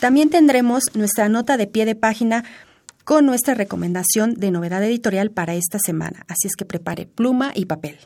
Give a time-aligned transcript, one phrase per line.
[0.01, 2.45] También tendremos nuestra nota de pie de página
[3.07, 6.27] con nuestra recomendación de novedad editorial para esta semana.
[6.27, 7.99] Así es que prepare pluma y papel.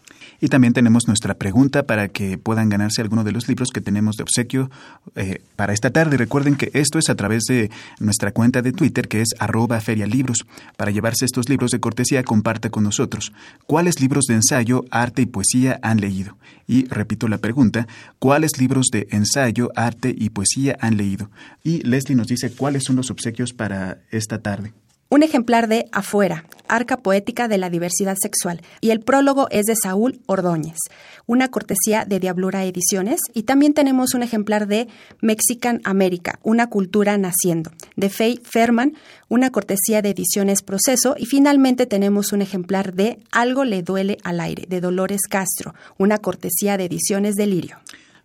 [0.42, 4.16] Y también tenemos nuestra pregunta para que puedan ganarse alguno de los libros que tenemos
[4.16, 4.70] de obsequio
[5.16, 6.18] eh, para esta tarde.
[6.18, 10.44] Recuerden que esto es a través de nuestra cuenta de Twitter que es arroba ferialibros.
[10.76, 13.32] Para llevarse estos libros de cortesía, comparte con nosotros.
[13.64, 16.36] ¿Cuáles libros de ensayo, arte y poesía han leído?
[16.66, 17.88] Y repito la pregunta,
[18.18, 21.30] ¿cuáles libros de ensayo, arte y poesía han leído?
[21.64, 24.74] Y Leslie nos dice cuáles son los obsequios para esta tarde
[25.10, 29.74] un ejemplar de Afuera, Arca Poética de la Diversidad Sexual, y el prólogo es de
[29.74, 30.78] Saúl Ordóñez,
[31.26, 34.86] una cortesía de Diablura Ediciones, y también tenemos un ejemplar de
[35.20, 38.94] Mexican America, una cultura naciendo, de Faye Ferman,
[39.28, 44.38] una cortesía de Ediciones Proceso, y finalmente tenemos un ejemplar de Algo le duele al
[44.38, 47.78] aire, de Dolores Castro, una cortesía de Ediciones Delirio.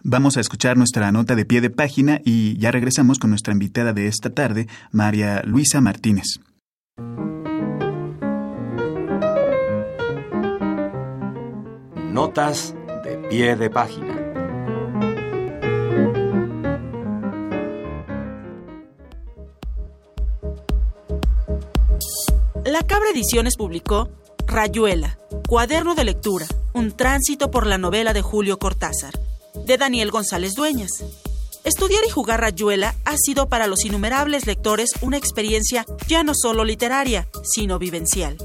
[0.04, 3.92] Vamos a escuchar nuestra nota de pie de página y ya regresamos con nuestra invitada
[3.92, 6.42] de esta tarde, María Luisa Martínez.
[12.16, 12.74] Notas
[13.04, 14.16] de pie de página.
[22.64, 24.08] La Cabra Ediciones publicó
[24.48, 29.14] Rayuela, cuaderno de lectura, un tránsito por la novela de Julio Cortázar,
[29.66, 31.04] de Daniel González Dueñas.
[31.66, 36.64] Estudiar y jugar rayuela ha sido para los innumerables lectores una experiencia ya no solo
[36.64, 38.38] literaria, sino vivencial.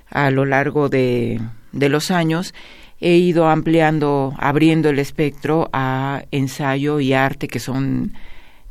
[0.09, 1.39] A lo largo de,
[1.71, 2.53] de los años
[2.99, 8.13] he ido ampliando, abriendo el espectro a ensayo y arte, que son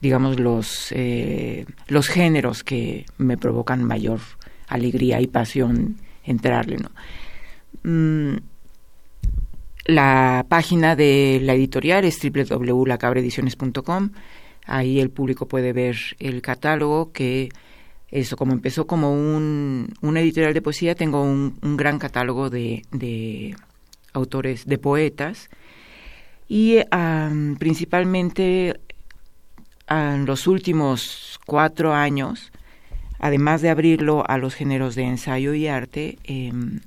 [0.00, 4.20] digamos, los, eh, los géneros que me provocan mayor
[4.68, 6.78] alegría y pasión entrarle.
[7.82, 8.36] Mm,
[9.86, 14.10] la página de la editorial es www.lacabreediciones.com.
[14.64, 17.50] Ahí el público puede ver el catálogo que
[18.08, 22.82] eso, como empezó como un, una editorial de poesía, tengo un, un gran catálogo de,
[22.90, 23.54] de,
[24.12, 25.50] autores, de poetas,
[26.48, 26.78] y
[27.58, 28.80] principalmente
[29.88, 32.52] en los últimos cuatro años,
[33.18, 36.80] además de abrirlo a los géneros de ensayo y arte, em,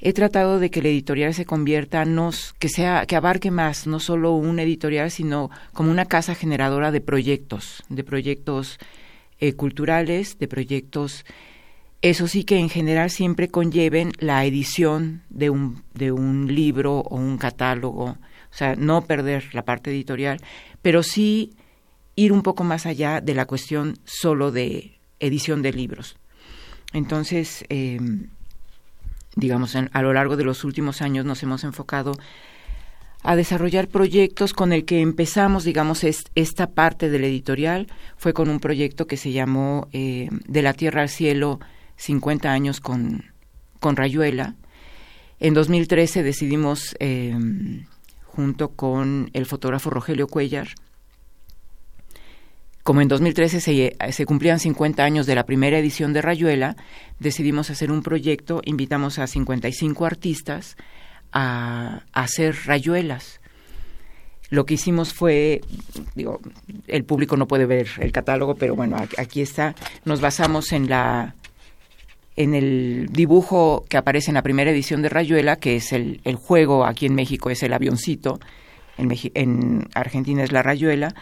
[0.00, 2.04] he tratado de que la editorial se convierta,
[2.58, 7.00] que sea, que abarque más, no solo una editorial, sino como una casa generadora de
[7.00, 8.78] proyectos, de proyectos
[9.40, 11.24] eh, culturales, de proyectos,
[12.00, 17.16] eso sí que en general siempre conlleven la edición de un, de un libro o
[17.16, 18.18] un catálogo, o
[18.54, 20.40] sea, no perder la parte editorial,
[20.80, 21.56] pero sí
[22.18, 26.16] ir un poco más allá de la cuestión solo de edición de libros.
[26.92, 28.30] Entonces, em,
[29.36, 32.18] digamos, a lo largo de los últimos años nos hemos enfocado
[33.22, 37.86] a desarrollar proyectos con el que empezamos, digamos, esta parte del editorial
[38.16, 41.60] fue con un proyecto que se llamó eh, De la Tierra al Cielo,
[41.98, 43.26] 50 años con,
[43.78, 44.56] con Rayuela.
[45.38, 47.86] En 2013 decidimos, em,
[48.24, 50.68] junto con el fotógrafo Rogelio Cuellar,
[52.88, 56.74] como en 2013 se, cumplían 50 años de la primera edición de Rayuela,
[57.18, 60.74] decidimos hacer un proyecto, invitamos a 55 artistas
[61.30, 63.42] a, hacer rayuelas.
[64.48, 65.60] Lo que hicimos fue,
[66.14, 66.40] digo,
[66.86, 69.74] el público no puede ver el catálogo, pero bueno, aquí está.
[70.06, 71.34] Nos basamos en la
[72.36, 76.36] en el dibujo que aparece en la primera edición de Rayuela, que es el, el
[76.36, 78.40] juego, aquí en México es el avioncito,
[78.96, 81.14] en, en Argentina es la Rayuela,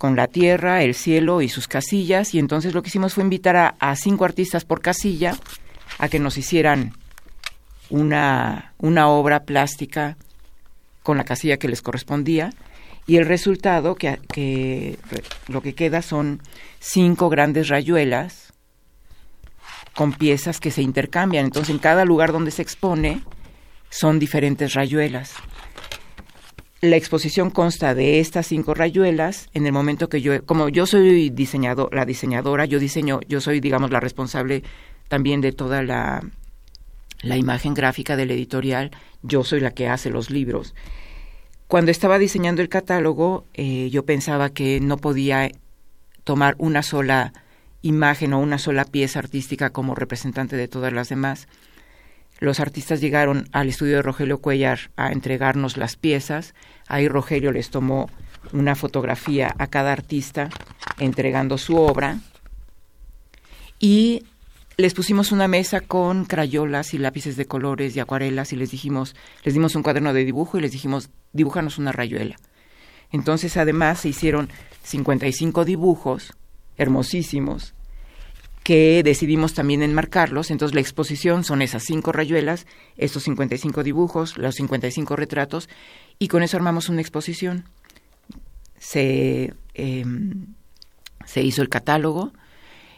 [0.00, 3.74] con la tierra, el cielo y sus casillas, y entonces lo que hicimos fue invitar
[3.78, 5.36] a, cinco artistas por casilla
[5.98, 6.94] a que nos hicieran
[7.90, 10.16] una, una obra plástica
[11.02, 12.48] con la casilla que les correspondía,
[13.06, 14.98] y el resultado, que, que
[15.48, 16.40] lo que queda son
[16.78, 18.54] cinco grandes rayuelas
[19.94, 21.44] con piezas que se intercambian.
[21.44, 23.22] Entonces, en cada lugar donde se expone
[23.90, 25.34] son diferentes rayuelas.
[26.82, 29.50] La exposición consta de estas cinco rayuelas.
[29.52, 33.60] En el momento que yo, como yo soy diseñador, la diseñadora, yo diseño, yo soy,
[33.60, 34.62] digamos, la responsable
[35.08, 36.22] también de toda la,
[37.22, 38.92] la imagen gráfica del editorial.
[39.22, 40.74] Yo soy la que hace los libros.
[41.66, 45.50] Cuando estaba diseñando el catálogo, eh, yo pensaba que no podía
[46.24, 47.34] tomar una sola
[47.82, 51.46] imagen o una sola pieza artística como representante de todas las demás.
[52.40, 56.54] Los artistas llegaron al estudio de Rogelio Cuellar a entregarnos las piezas.
[56.88, 58.08] Ahí Rogelio les tomó
[58.54, 60.48] una fotografía a cada artista
[60.98, 62.18] entregando su obra.
[63.78, 64.24] Y
[64.78, 69.14] les pusimos una mesa con crayolas y lápices de colores y acuarelas y les dijimos,
[69.44, 72.36] les dimos un cuaderno de dibujo y les dijimos, dibújanos una rayuela.
[73.12, 74.48] Entonces, además, se hicieron
[74.84, 76.32] 55 dibujos
[76.78, 77.74] hermosísimos
[78.62, 80.50] que decidimos también enmarcarlos.
[80.50, 85.68] Entonces la exposición son esas cinco rayuelas, estos 55 dibujos, los 55 retratos,
[86.18, 87.64] y con eso armamos una exposición.
[88.78, 90.54] Se, em,
[91.26, 92.32] se hizo el catálogo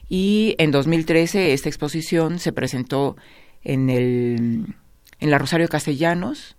[0.09, 3.16] y en 2013 esta exposición se presentó
[3.64, 4.76] en, el,
[5.21, 6.57] en la Rosario Castellanos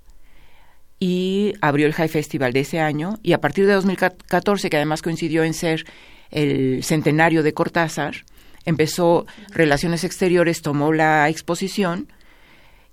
[1.00, 5.02] y abrió el High Festival de ese año y a partir de 2014, que además
[5.02, 5.86] coincidió en ser
[6.32, 8.24] el centenario de Cortázar,
[8.66, 12.08] empezó Relaciones Exteriores, tomó la exposición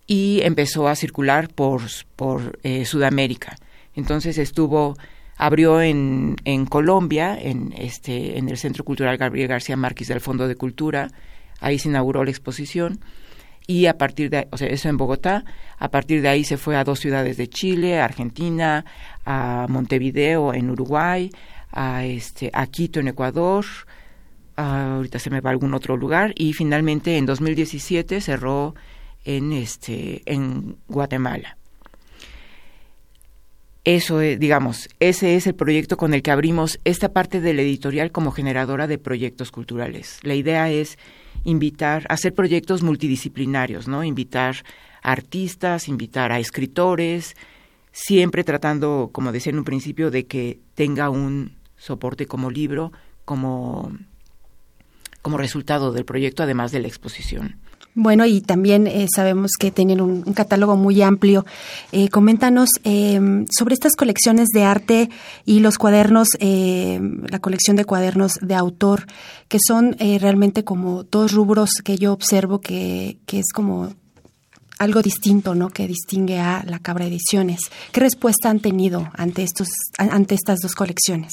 [0.07, 1.83] y empezó a circular por,
[2.17, 3.57] por eh, Sudamérica.
[3.95, 4.97] Entonces estuvo,
[5.37, 10.49] abrió en, en Colombia, en, este, en el Centro Cultural Gabriel García Márquez del Fondo
[10.49, 11.09] de Cultura,
[11.61, 13.00] ahí se inauguró la exposición
[13.67, 15.45] y a partir de, o sea, eso en Bogotá,
[15.79, 18.85] a partir de ahí se fue a dos ciudades de Chile, Argentina,
[19.25, 21.31] a Montevideo en Uruguay,
[21.71, 23.65] a este a Quito en Ecuador,
[24.61, 28.75] ahorita se me va a algún otro lugar y finalmente en 2017 cerró
[29.25, 31.57] en este en Guatemala.
[33.85, 37.62] Eso es, digamos, ese es el proyecto con el que abrimos esta parte de la
[37.62, 40.19] editorial como generadora de proyectos culturales.
[40.23, 40.99] La idea es
[41.45, 44.05] invitar, hacer proyectos multidisciplinarios, ¿no?
[44.05, 44.57] Invitar
[45.02, 47.37] a artistas, invitar a escritores,
[47.90, 52.93] siempre tratando, como decía en un principio, de que tenga un soporte como libro,
[53.25, 53.93] como,
[55.23, 57.61] como resultado del proyecto, además de la exposición.
[57.95, 61.45] Bueno, y también eh, sabemos que tienen un, catálogo muy amplio.
[61.91, 65.11] Eh, coméntanos em, sobre estas colecciones de arte
[65.45, 69.07] y los cuadernos, em, la colección de cuadernos de autor,
[69.49, 73.93] que son eh, realmente como dos rubros que yo observo que, que es como
[74.79, 75.71] algo distinto, ¿no?
[75.71, 77.59] Que distingue a la Cabra Ediciones.
[77.91, 81.33] ¿Qué respuesta han tenido ante estos, ante estas dos colecciones?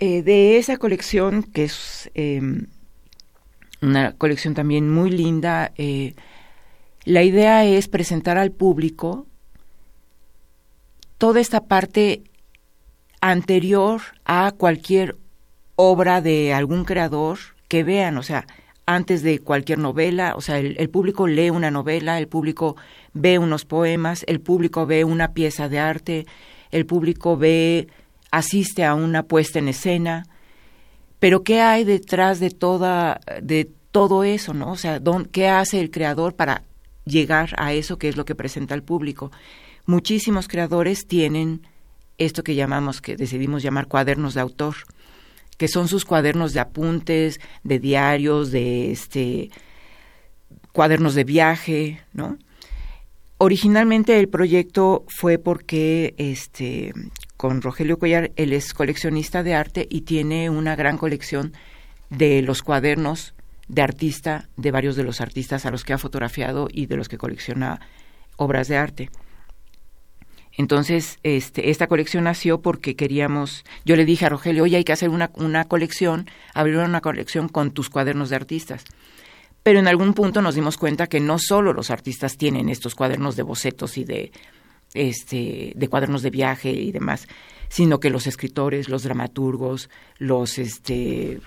[0.00, 2.66] de esa colección que es em,
[3.80, 5.72] una colección también muy linda.
[5.76, 6.14] Eh,
[7.04, 9.26] la idea es presentar al público
[11.18, 12.22] toda esta parte
[13.20, 15.16] anterior a cualquier
[15.76, 18.46] obra de algún creador que vean, o sea,
[18.86, 22.76] antes de cualquier novela, o sea, el, público lee una novela, el público
[23.12, 26.26] ve unos poemas, el público ve una pieza de arte,
[26.70, 27.88] el público ve,
[28.30, 30.24] asiste a una puesta en escena,
[31.20, 34.72] pero ¿qué hay detrás de toda de todo eso, ¿no?
[34.72, 35.00] O sea,
[35.32, 36.62] ¿qué hace el creador para
[37.04, 39.32] llegar a eso que es lo que presenta al público?
[39.86, 41.62] Muchísimos creadores tienen
[42.18, 44.76] esto que llamamos, que decidimos llamar cuadernos de autor,
[45.56, 49.50] que son sus cuadernos de apuntes, de diarios, de este
[50.72, 52.38] cuadernos de viaje, ¿no?
[53.38, 56.92] Originalmente el proyecto fue porque este
[57.38, 61.52] con Rogelio Collar, él es coleccionista de arte y tiene una gran colección
[62.10, 63.32] de los cuadernos
[63.68, 67.08] de artista, de varios de los artistas a los que ha fotografiado y de los
[67.08, 67.80] que colecciona
[68.36, 69.10] obras de arte.
[70.56, 74.92] Entonces, este, esta colección nació porque queríamos, yo le dije a Rogelio, oye, hay que
[74.92, 78.82] hacer una, una colección, abrir una colección con tus cuadernos de artistas.
[79.62, 83.36] Pero en algún punto nos dimos cuenta que no solo los artistas tienen estos cuadernos
[83.36, 84.32] de bocetos y de,
[84.94, 87.28] este, de cuadernos de viaje y demás,
[87.68, 91.40] sino que los escritores, los dramaturgos, los este,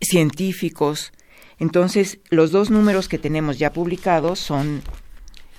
[0.00, 1.12] científicos.
[1.58, 4.82] Entonces, los dos números que tenemos ya publicados son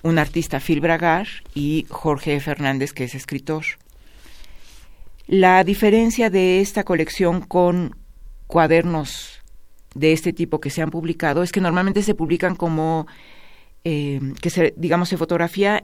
[0.03, 3.63] un artista Phil Bragar y Jorge Fernández, que es escritor.
[5.27, 7.95] La diferencia de esta colección con
[8.47, 9.41] cuadernos
[9.93, 13.07] de este tipo que se han publicado es que normalmente se publican como
[13.83, 15.83] eh, que se, digamos, se fotografía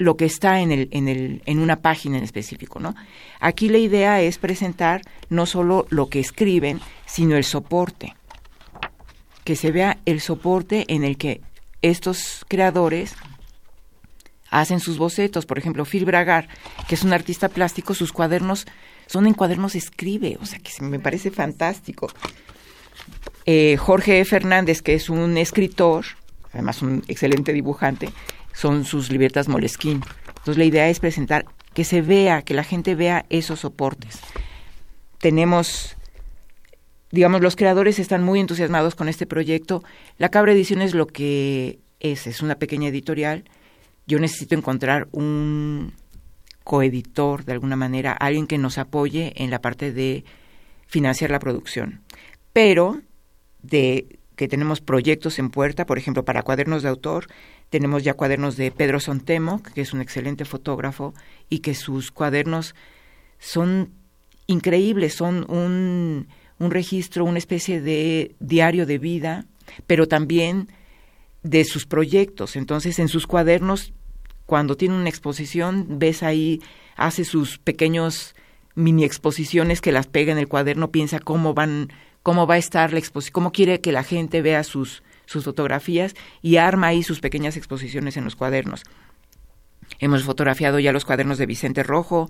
[0.00, 2.94] lo que está en, el, en, el, en una página en específico, ¿no?
[3.38, 8.16] Aquí la idea es presentar no solo lo que escriben, sino el soporte,
[9.44, 11.42] que se vea el soporte en el que
[11.82, 13.14] estos creadores
[14.48, 15.44] hacen sus bocetos.
[15.44, 16.48] Por ejemplo, Phil Bragar,
[16.88, 18.66] que es un artista plástico, sus cuadernos
[19.06, 22.08] son en cuadernos escribe, o sea que me parece fantástico.
[23.44, 26.06] Eh, Jorge Fernández, que es un escritor,
[26.54, 28.08] además un excelente dibujante,
[28.52, 30.00] son sus libretas Moleskine.
[30.28, 34.20] Entonces la idea es presentar, que se vea, que la gente vea esos soportes.
[35.18, 35.96] Tenemos,
[37.10, 39.84] digamos, los creadores están muy entusiasmados con este proyecto.
[40.18, 43.44] La Cabra Ediciones lo que es, es una pequeña editorial.
[44.06, 45.92] Yo necesito encontrar un
[46.64, 50.24] coeditor, de alguna manera, alguien que nos apoye en la parte de
[50.86, 52.00] financiar la producción.
[52.52, 53.00] Pero
[53.62, 57.26] de que tenemos proyectos en puerta, por ejemplo, para cuadernos de autor,
[57.70, 61.14] tenemos ya cuadernos de Pedro Sontemo, que es un excelente fotógrafo
[61.48, 62.74] y que sus cuadernos
[63.38, 63.90] son
[64.46, 69.46] increíbles, son un, un registro, una especie de diario de vida,
[69.86, 70.68] pero también
[71.42, 72.56] de sus proyectos.
[72.56, 73.92] Entonces, en sus cuadernos,
[74.46, 76.60] cuando tiene una exposición, ves ahí,
[76.96, 78.34] hace sus pequeños
[78.74, 81.88] mini exposiciones que las pega en el cuaderno, piensa cómo van
[82.22, 86.16] cómo va a estar la exposición, cómo quiere que la gente vea sus, sus fotografías
[86.42, 88.82] y arma ahí sus pequeñas exposiciones en los cuadernos.
[90.00, 92.28] Hemos fotografiado ya los cuadernos de Vicente Rojo,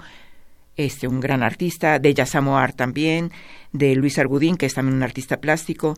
[0.77, 3.33] este, un gran artista, de Yasamoar también,
[3.73, 5.97] de Luis Argudín, que es también un artista plástico.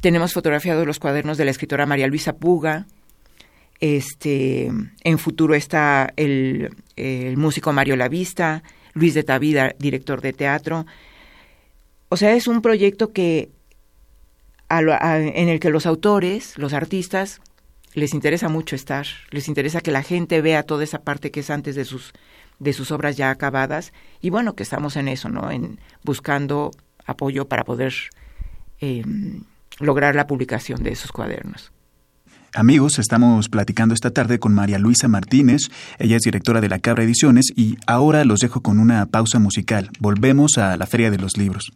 [0.00, 2.86] Tenemos fotografiado los cuadernos de la escritora María Luisa Puga.
[3.78, 4.72] Este,
[5.04, 10.84] en futuro está el, el músico Mario Lavista, Luis de Tavida, director de teatro.
[12.08, 13.50] O sea, es un proyecto que
[14.70, 17.40] en el que los autores, los artistas,
[17.94, 21.50] les interesa mucho estar, les interesa que la gente vea toda esa parte que es
[21.50, 22.12] antes de sus
[22.60, 25.50] de sus obras ya acabadas y bueno que estamos en eso, ¿no?
[25.50, 26.70] En buscando
[27.06, 27.94] apoyo para poder
[28.80, 29.42] em,
[29.80, 31.72] lograr la publicación de esos cuadernos.
[32.54, 37.04] Amigos, estamos platicando esta tarde con María Luisa Martínez, ella es directora de la Cabra
[37.04, 39.90] Ediciones y ahora los dejo con una pausa musical.
[40.00, 41.72] Volvemos a la Feria de los Libros.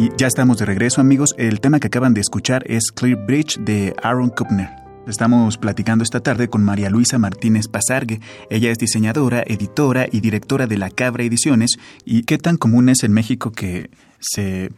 [0.00, 1.34] Y ya estamos de regreso, amigos.
[1.36, 4.70] El tema que acaban de escuchar es Clear Bridge de Aaron Kupner.
[5.06, 8.18] Estamos platicando esta tarde con María Luisa Martínez Pasargue.
[8.48, 11.72] Ella es diseñadora, editora y directora de La Cabra Ediciones.
[12.06, 13.90] ¿Y qué tan común es en México que
[14.20, 14.70] se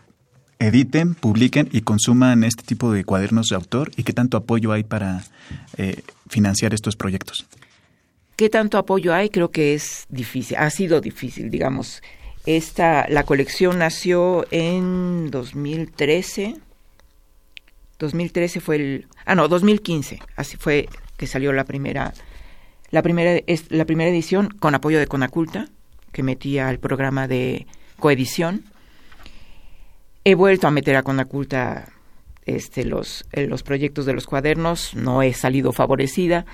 [0.59, 3.93] editen, publiquen y consuman este tipo de cuadernos de autor?
[3.97, 5.23] ¿Y qué tanto apoyo hay para
[5.77, 7.47] eh, financiar estos proyectos?
[8.35, 9.31] ¿Qué tanto apoyo hay?
[9.31, 12.03] Creo que es difícil, ha sido difícil, digamos.
[12.45, 16.57] Esta, la colección nació en 2013.
[17.99, 22.15] 2013 fue el, ah no, 2015, así fue que salió la primera,
[22.91, 25.69] la primera, la primera edición con apoyo de Conaculta,
[26.11, 27.67] que metía al programa de
[28.01, 28.65] coedición.
[30.25, 31.93] He vuelto a meter a Conaculta
[32.45, 36.45] este, los, los proyectos de los cuadernos, no he salido favorecida.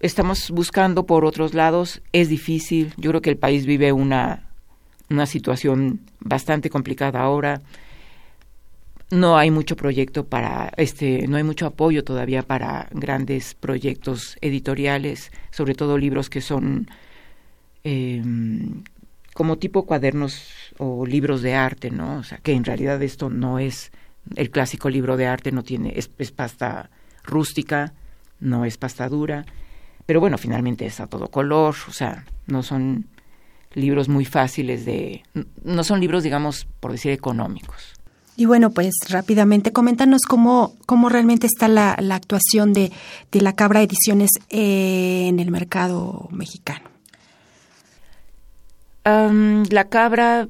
[0.00, 4.47] Estamos buscando por otros lados, es difícil, yo creo que el país vive una
[5.10, 7.62] una situación bastante complicada ahora.
[9.10, 15.32] No hay mucho proyecto para, este, no hay mucho apoyo todavía para grandes proyectos editoriales,
[15.50, 16.88] sobre todo libros que son
[17.84, 18.82] em,
[19.32, 22.18] como tipo cuadernos o libros de arte, ¿no?
[22.18, 23.92] O sea, que en realidad esto no es
[24.36, 26.90] el clásico libro de arte, no tiene, es, es pasta
[27.24, 27.94] rústica,
[28.40, 29.46] no es pasta dura,
[30.04, 33.06] pero bueno, finalmente es a todo color, o sea, no son
[33.74, 35.22] libros muy fáciles de...
[35.62, 37.94] no son libros, digamos, por decir, económicos.
[38.38, 42.92] Y bueno, pues rápidamente, coméntanos cómo, cómo realmente está la, la actuación de,
[43.32, 46.88] de, la Cabra Ediciones en el mercado mexicano.
[49.04, 50.48] la Cabra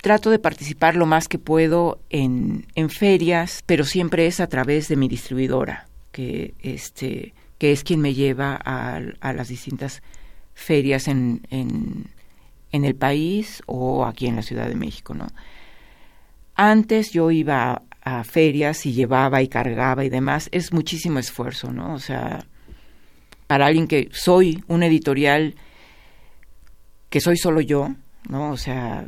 [0.00, 4.88] trato de participar lo más que puedo en, en, ferias, pero siempre es a través
[4.88, 10.02] de mi distribuidora, que, este, que es quien me lleva a, a las distintas
[10.54, 12.06] ferias en, en,
[12.70, 15.26] en, el país o aquí en la Ciudad de México, ¿no?
[16.54, 21.94] Antes yo iba a, ferias y llevaba y cargaba y demás, es muchísimo esfuerzo, ¿no?
[21.94, 22.44] O sea,
[23.46, 25.54] para alguien que soy un editorial,
[27.10, 27.94] que soy solo yo,
[28.28, 28.50] ¿no?
[28.50, 29.06] O sea,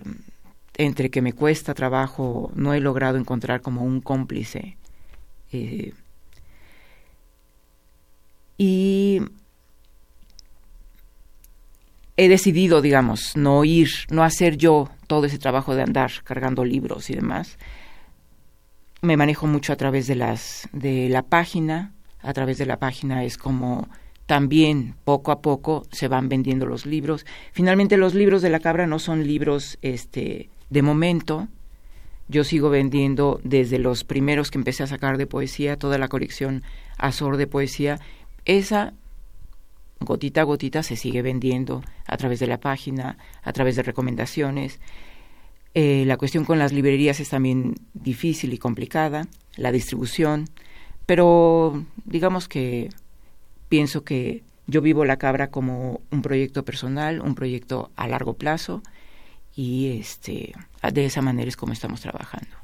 [0.76, 4.76] entre que me cuesta trabajo, no he logrado encontrar como un cómplice.
[5.52, 5.92] Eh,
[8.58, 9.20] y
[12.16, 17.10] he decidido, digamos, no ir, no hacer yo todo ese trabajo de andar cargando libros
[17.10, 17.58] y demás.
[19.02, 23.24] Me manejo mucho a través de las de la página, a través de la página
[23.24, 23.88] es como
[24.26, 27.26] también poco a poco se van vendiendo los libros.
[27.52, 31.48] Finalmente los libros de la cabra no son libros este de momento.
[32.28, 36.62] Yo sigo vendiendo desde los primeros que empecé a sacar de poesía, toda la colección
[36.96, 38.00] Azor de poesía.
[38.46, 38.94] Esa
[40.00, 44.80] gotita a gotita se sigue vendiendo a través de la página, a través de recomendaciones.
[45.74, 49.26] Eh, la cuestión con las librerías es también difícil y complicada,
[49.56, 50.48] la distribución,
[51.06, 52.90] pero digamos que
[53.68, 58.82] pienso que yo vivo la cabra como un proyecto personal, un proyecto a largo plazo
[59.54, 60.54] y este
[60.92, 62.63] de esa manera es como estamos trabajando.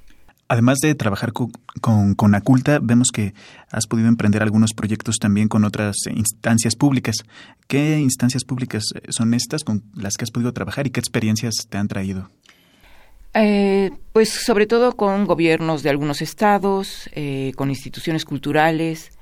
[0.50, 3.34] Además de trabajar con, con, Aculta, vemos que
[3.70, 7.18] has podido emprender algunos proyectos también con otras instancias públicas.
[7.68, 11.78] ¿Qué instancias públicas son estas con las que has podido trabajar y qué experiencias te
[11.78, 12.30] han traído?
[13.32, 19.12] Eh, pues sobre todo con gobiernos de algunos estados, eh, con instituciones culturales.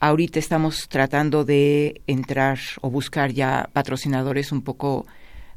[0.00, 5.06] Ahorita estamos tratando de entrar o buscar ya patrocinadores un poco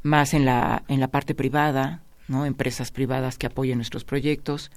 [0.04, 2.46] más en la, en la parte privada, ¿no?
[2.46, 4.70] empresas privadas que apoyen nuestros proyectos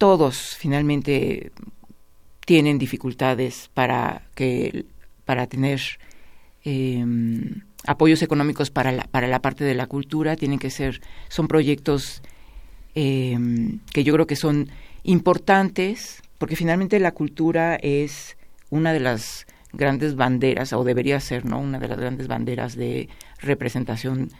[0.00, 1.52] todos finalmente
[2.46, 4.86] tienen dificultades para que
[5.26, 5.82] para tener
[6.64, 10.36] em, apoyos económicos para la, para la parte de la cultura.
[10.36, 12.22] Tienen que ser son proyectos
[12.94, 14.70] em, que yo creo que son
[15.02, 18.38] importantes porque finalmente la cultura es
[18.70, 23.10] una de las grandes banderas o debería ser no una de las grandes banderas de
[23.38, 24.30] representación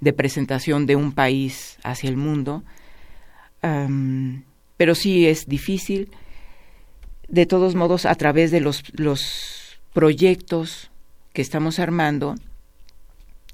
[0.00, 2.64] de presentación de un país hacia el mundo
[4.76, 6.10] pero sí es difícil.
[7.28, 10.90] De todos modos, a través de los, los proyectos
[11.32, 12.34] que estamos armando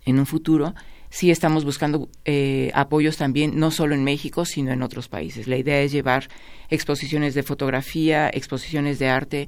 [0.05, 0.75] en un futuro,
[1.11, 5.47] sí estamos buscando eh, apoyos también, no solo en México, sino en otros países.
[5.47, 6.29] La idea es llevar
[6.69, 9.47] exposiciones de fotografía, exposiciones de arte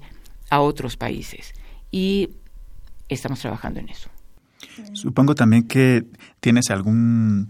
[0.51, 1.53] a otros países.
[1.91, 2.31] Y
[3.09, 4.11] estamos trabajando en eso.
[4.93, 6.05] Supongo también que
[6.41, 7.49] tienes algún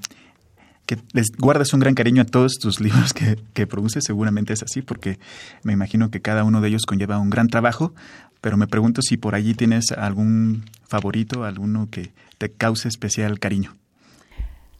[0.86, 4.62] que les guardas un gran cariño a todos tus libros que, que produces, seguramente es
[4.62, 5.18] así, porque
[5.62, 7.94] me imagino que cada uno de ellos conlleva un gran trabajo,
[8.40, 13.76] pero me pregunto si por allí tienes algún favorito, alguno que te cause especial cariño.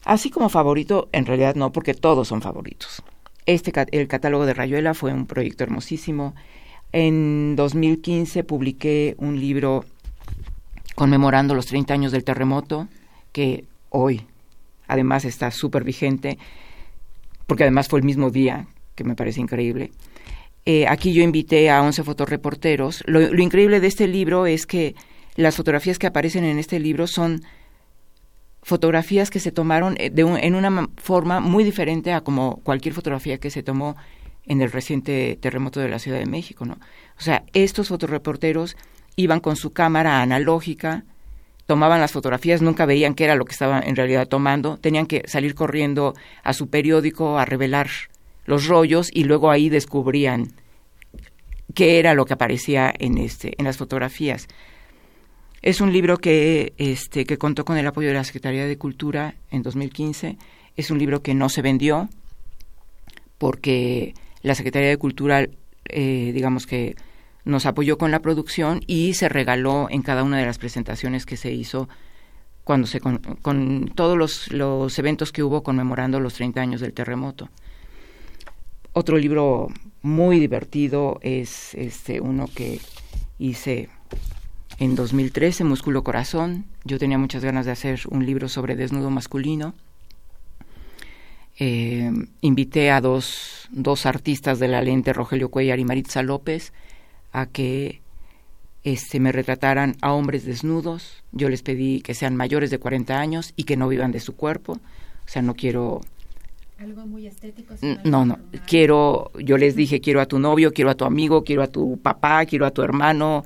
[0.05, 3.03] Así como favorito, en realidad no, porque todos son favoritos.
[3.45, 6.35] Este, el catálogo de Rayuela fue un proyecto hermosísimo.
[6.91, 9.85] En 2015 publiqué un libro
[10.95, 12.87] conmemorando los 30 años del terremoto,
[13.31, 14.27] que hoy
[14.87, 16.37] además está súper vigente,
[17.47, 19.91] porque además fue el mismo día, que me parece increíble.
[20.65, 23.03] Eh, aquí yo invité a 11 fotoreporteros.
[23.05, 24.95] Lo, increíble de este libro es que
[25.35, 27.41] las fotografías que aparecen en este libro son
[28.61, 33.39] fotografías que se tomaron eh, de en una forma muy diferente a como cualquier fotografía
[33.39, 33.97] que se tomó
[34.45, 36.73] en el reciente terremoto de la Ciudad de México, ¿no?
[37.17, 38.77] O sea, estos fotoreporteros
[39.15, 41.03] iban con su cámara analógica,
[41.65, 45.23] tomaban las fotografías, nunca veían qué era lo que estaban en realidad tomando, tenían que
[45.27, 47.87] salir corriendo a su periódico a revelar
[48.45, 50.53] los rollos y luego ahí descubrían
[51.73, 54.47] qué era lo que aparecía en este en las fotografías.
[55.61, 59.35] Es un libro que, este, que contó con el apoyo de la Secretaría de Cultura
[59.49, 60.37] en 2015.
[60.75, 62.09] Es un libro que no se vendió
[63.37, 65.47] porque la Secretaría de Cultura,
[65.85, 66.97] eh, digamos que
[67.45, 71.37] nos apoyó con la producción y se regaló en cada una de las presentaciones que
[71.37, 71.89] se hizo
[72.63, 77.49] cuando se con, todos los, los, eventos que hubo conmemorando los 30 años del terremoto.
[78.93, 79.67] Otro libro
[80.01, 82.79] muy divertido es este uno que
[83.37, 83.89] hice
[84.79, 86.65] en 2013, Músculo Corazón.
[86.85, 89.73] Yo tenía muchas ganas de hacer un libro sobre desnudo masculino.
[91.59, 96.73] Eh, invité a dos, dos artistas de la lente, Rogelio Cuellar y Maritza López,
[97.33, 98.01] a que
[98.83, 101.23] este, me retrataran a hombres desnudos.
[101.31, 104.35] Yo les pedí que sean mayores de 40 años y que no vivan de su
[104.35, 104.73] cuerpo.
[104.73, 106.01] O sea, no quiero...
[106.79, 107.75] Algo muy estético.
[108.03, 108.39] No, no.
[108.67, 111.97] Quiero, yo les dije, quiero a tu novio, quiero a tu amigo, quiero a tu
[111.97, 113.45] papá, quiero a tu hermano,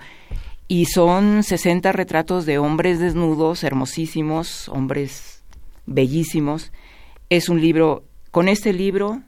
[0.67, 5.43] y son 60 retratos de hombres desnudos, hermosísimos, hombres
[5.86, 6.71] bellísimos.
[7.30, 9.21] Es un libro, con este libro,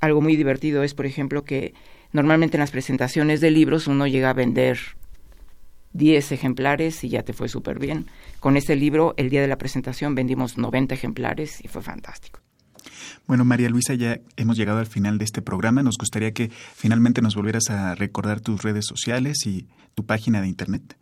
[0.00, 1.74] algo muy divertido es, por ejemplo, que
[2.12, 4.78] normalmente en las presentaciones de libros uno llega a vender
[5.92, 8.06] 10 ejemplares y ya te fue súper bien.
[8.40, 12.40] Con este libro, el día de la presentación vendimos 90 ejemplares y fue fantástico.
[13.26, 15.82] Bueno, María Luisa, ya hemos llegado al final de este programa.
[15.82, 20.48] Nos gustaría que finalmente nos volvieras a recordar tus redes sociales y tu página de
[20.48, 20.96] internet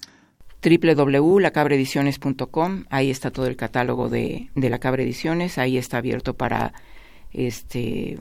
[0.63, 6.73] www.lacabreediciones.com, ahí está todo el catálogo de, de La Cabra Ediciones, ahí está abierto para
[7.33, 8.19] este